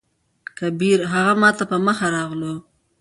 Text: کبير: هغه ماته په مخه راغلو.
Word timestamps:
کبير: 0.59 0.99
هغه 1.13 1.33
ماته 1.41 1.63
په 1.69 1.77
مخه 1.85 2.07
راغلو. 2.15 2.53